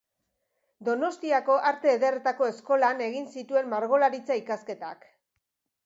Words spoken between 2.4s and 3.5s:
Eskolan egin